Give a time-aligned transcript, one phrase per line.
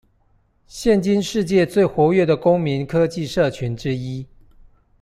[0.65, 4.25] 現今世界最活躍的公民科技社群之一